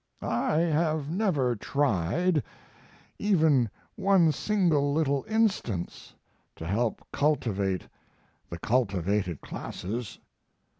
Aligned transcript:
I 0.49 0.57
have 0.57 1.11
never 1.11 1.55
tried, 1.55 2.37
in 2.37 2.43
even 3.19 3.69
one 3.95 4.31
single 4.31 4.91
little 4.95 5.23
instance, 5.29 6.15
to 6.55 6.65
help 6.65 7.05
cultivate 7.13 7.87
the 8.49 8.57
cultivated 8.57 9.41
classes. 9.41 10.17